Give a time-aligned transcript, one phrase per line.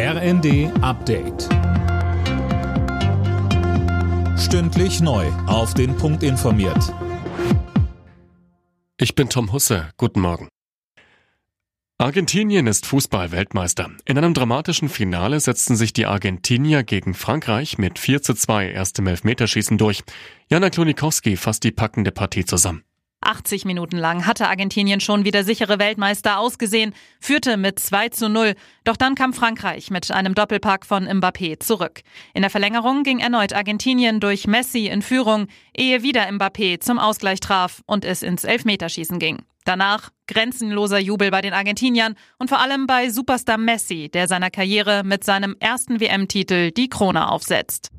[0.00, 1.48] RND Update.
[4.38, 5.26] Stündlich neu.
[5.48, 6.94] Auf den Punkt informiert.
[8.96, 9.90] Ich bin Tom Husse.
[9.96, 10.46] Guten Morgen.
[11.98, 13.90] Argentinien ist Fußball-Weltmeister.
[14.04, 19.00] In einem dramatischen Finale setzten sich die Argentinier gegen Frankreich mit 4 zu 2 erst
[19.00, 20.04] im Elfmeterschießen durch.
[20.48, 22.84] Jana Klonikowski fasst die packende Partie zusammen.
[23.20, 28.54] 80 Minuten lang hatte Argentinien schon wieder sichere Weltmeister ausgesehen, führte mit 2 zu 0.
[28.84, 32.00] Doch dann kam Frankreich mit einem Doppelpack von Mbappé zurück.
[32.34, 37.40] In der Verlängerung ging erneut Argentinien durch Messi in Führung, ehe wieder Mbappé zum Ausgleich
[37.40, 39.38] traf und es ins Elfmeterschießen ging.
[39.64, 45.02] Danach grenzenloser Jubel bei den Argentiniern und vor allem bei Superstar Messi, der seiner Karriere
[45.04, 47.90] mit seinem ersten WM-Titel die Krone aufsetzt.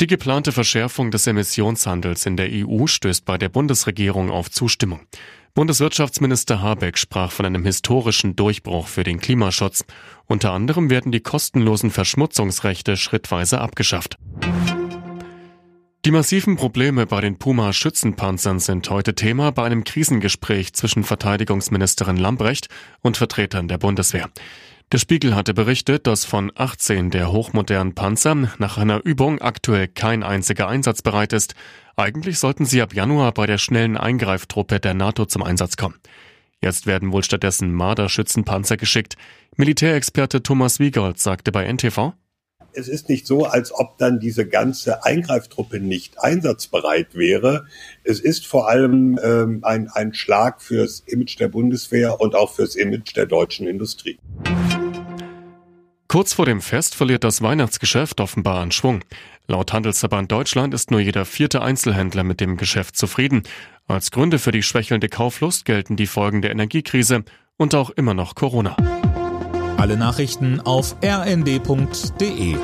[0.00, 5.00] Die geplante Verschärfung des Emissionshandels in der EU stößt bei der Bundesregierung auf Zustimmung.
[5.54, 9.84] Bundeswirtschaftsminister Habeck sprach von einem historischen Durchbruch für den Klimaschutz.
[10.26, 14.18] Unter anderem werden die kostenlosen Verschmutzungsrechte schrittweise abgeschafft.
[16.04, 22.68] Die massiven Probleme bei den Puma-Schützenpanzern sind heute Thema bei einem Krisengespräch zwischen Verteidigungsministerin Lambrecht
[23.00, 24.28] und Vertretern der Bundeswehr.
[24.92, 30.22] Der Spiegel hatte berichtet, dass von 18 der hochmodernen Panzer nach einer Übung aktuell kein
[30.22, 31.54] einziger einsatzbereit ist.
[31.96, 35.96] Eigentlich sollten sie ab Januar bei der schnellen Eingreiftruppe der NATO zum Einsatz kommen.
[36.60, 39.16] Jetzt werden wohl stattdessen Marder-Schützenpanzer geschickt.
[39.56, 42.14] Militärexperte Thomas Wiegold sagte bei NTV,
[42.76, 47.66] es ist nicht so, als ob dann diese ganze Eingreiftruppe nicht einsatzbereit wäre.
[48.02, 52.74] Es ist vor allem ähm, ein, ein Schlag fürs Image der Bundeswehr und auch fürs
[52.74, 54.18] Image der deutschen Industrie.
[56.14, 59.00] Kurz vor dem Fest verliert das Weihnachtsgeschäft offenbar an Schwung.
[59.48, 63.42] Laut Handelsverband Deutschland ist nur jeder vierte Einzelhändler mit dem Geschäft zufrieden.
[63.88, 67.24] Als Gründe für die schwächelnde Kauflust gelten die Folgen der Energiekrise
[67.56, 68.76] und auch immer noch Corona.
[69.76, 72.58] Alle Nachrichten auf rnd.de